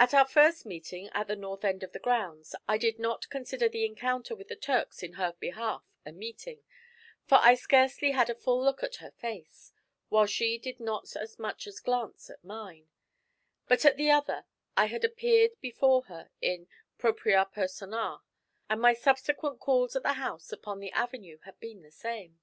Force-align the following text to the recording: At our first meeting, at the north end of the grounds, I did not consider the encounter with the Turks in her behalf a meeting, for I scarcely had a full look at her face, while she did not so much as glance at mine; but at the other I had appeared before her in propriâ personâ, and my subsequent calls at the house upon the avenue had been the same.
At 0.00 0.12
our 0.12 0.26
first 0.26 0.66
meeting, 0.66 1.08
at 1.14 1.28
the 1.28 1.36
north 1.36 1.64
end 1.64 1.84
of 1.84 1.92
the 1.92 2.00
grounds, 2.00 2.56
I 2.66 2.76
did 2.78 2.98
not 2.98 3.30
consider 3.30 3.68
the 3.68 3.84
encounter 3.84 4.34
with 4.34 4.48
the 4.48 4.56
Turks 4.56 5.04
in 5.04 5.12
her 5.12 5.36
behalf 5.38 5.84
a 6.04 6.10
meeting, 6.10 6.64
for 7.28 7.36
I 7.38 7.54
scarcely 7.54 8.10
had 8.10 8.28
a 8.28 8.34
full 8.34 8.60
look 8.64 8.82
at 8.82 8.96
her 8.96 9.12
face, 9.12 9.72
while 10.08 10.26
she 10.26 10.58
did 10.58 10.80
not 10.80 11.06
so 11.06 11.24
much 11.38 11.68
as 11.68 11.78
glance 11.78 12.28
at 12.28 12.42
mine; 12.42 12.88
but 13.68 13.84
at 13.84 13.96
the 13.96 14.10
other 14.10 14.46
I 14.76 14.86
had 14.86 15.04
appeared 15.04 15.52
before 15.60 16.06
her 16.06 16.30
in 16.42 16.66
propriâ 16.98 17.48
personâ, 17.54 18.22
and 18.68 18.80
my 18.80 18.94
subsequent 18.94 19.60
calls 19.60 19.94
at 19.94 20.02
the 20.02 20.14
house 20.14 20.50
upon 20.50 20.80
the 20.80 20.90
avenue 20.90 21.38
had 21.44 21.60
been 21.60 21.82
the 21.82 21.92
same. 21.92 22.40